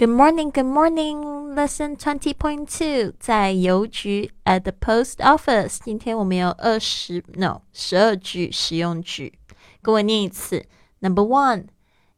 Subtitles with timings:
[0.00, 1.54] Good morning, good morning.
[1.54, 5.78] Lesson twenty point two，在邮局 at the post office。
[5.82, 9.38] 今天我们有二十 no 十二句实用句，
[9.80, 10.66] 跟我念一次。
[11.00, 11.68] Number one,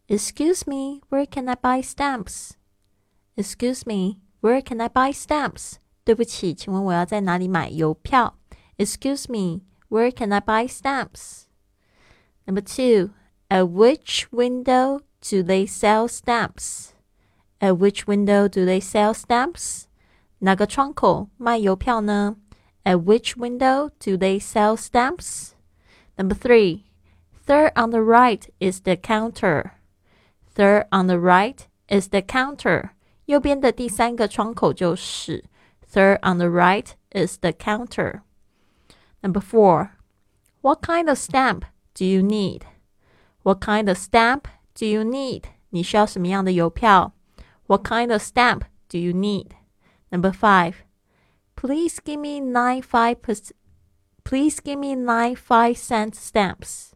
[0.08, 2.52] Excuse me, where can I buy stamps?
[3.36, 5.74] Excuse me, where can I buy stamps?
[6.02, 8.38] 对不起，请问我要在哪里买邮票？
[8.78, 9.60] Excuse me,
[9.90, 11.42] where can I buy stamps?
[12.46, 13.10] Number two,
[13.50, 16.91] at which window do they sell stamps?
[17.62, 19.84] At which window do they sell stamps?
[20.40, 22.36] 哪个窗口卖邮票呢？
[22.84, 25.50] At which window do they sell stamps?
[26.16, 26.84] Number three,
[27.44, 29.72] third on the right is the counter.
[30.54, 31.58] Third on the right
[31.88, 32.90] is the counter.
[33.26, 35.44] 右边的第三个窗口就是
[35.92, 38.20] Third on the right is the counter.
[39.20, 39.90] Number four,
[40.60, 41.64] what kind of stamp
[41.94, 42.62] do you need?
[43.42, 45.44] What kind of stamp do you need?
[45.70, 47.12] 你需要什么样的邮票
[47.66, 49.54] ？what kind of stamp do you need?
[50.10, 50.84] Number five,
[51.54, 53.16] please give me nine five
[54.24, 56.94] Please give me nine five cent stamps.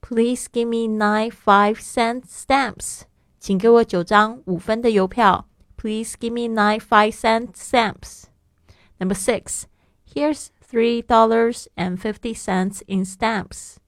[0.00, 3.04] Please give me nine five cent stamps.
[3.40, 5.48] 请给我九张五分的邮票。
[5.76, 8.26] Please give me nine five cent stamps.
[8.98, 9.64] Number six,
[10.04, 13.78] here's three dollars and fifty cents in stamps.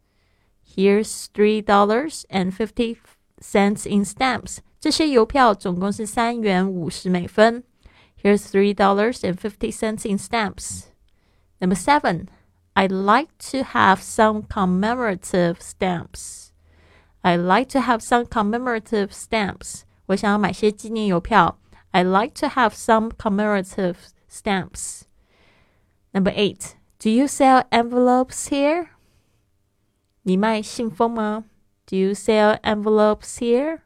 [0.64, 2.98] Here's three dollars and fifty
[3.40, 4.60] cents in stamps.
[4.80, 7.64] 这些邮票总共是三元五十美分。
[8.22, 10.84] Here's three dollars and fifty cents in stamps.
[11.58, 12.28] Number seven,
[12.74, 16.50] I'd like to have some commemorative stamps.
[17.22, 19.82] I'd like to have some commemorative stamps.
[20.06, 21.58] 我想要买些纪念邮票。
[21.92, 23.96] I'd like to have some commemorative
[24.28, 25.02] stamps.
[26.12, 28.88] Number eight, do you sell envelopes here?
[30.22, 31.44] 你卖信封吗？
[31.86, 33.80] Do you sell envelopes here?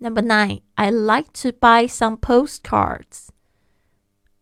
[0.00, 3.32] Number nine, I like to buy some postcards.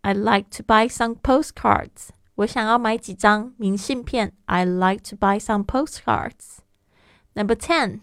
[0.02, 2.10] I like to buy some postcards.
[2.34, 4.32] 我想要买几张明信片。
[4.46, 6.58] I like to buy some postcards.
[7.34, 8.00] Number ten,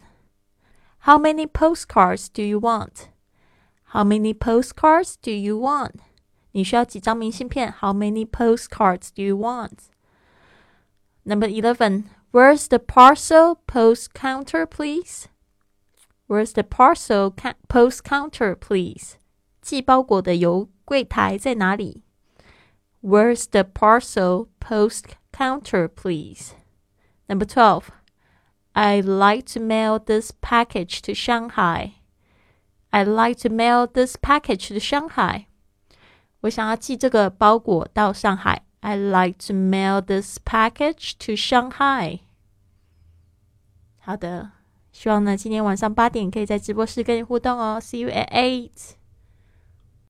[0.99, 3.09] how many postcards do you want?
[3.93, 5.95] How many postcards do you want?
[6.53, 7.73] 你需要几张明信片？
[7.81, 9.89] How many postcards do you want?
[11.23, 15.27] Number eleven, where's the parcel post counter, please?
[16.27, 17.33] Where's the parcel
[17.67, 19.15] post counter, please?
[19.61, 22.03] 寄包裹的邮柜台在哪里？
[23.01, 26.51] Where's the parcel post counter, please?
[27.27, 27.89] Number 12.
[28.73, 31.95] I'd like to mail this package to Shanghai.
[32.91, 35.47] I'd like to mail this package to Shanghai.
[36.41, 38.63] 我想要寄这个包裹到上海。
[38.81, 42.21] I'd like to mail this package to Shanghai.
[43.99, 44.54] 好的。
[44.98, 47.78] 希望呢，今天晚上八点可以在直播室跟你互动哦。
[47.78, 48.96] See you at eight.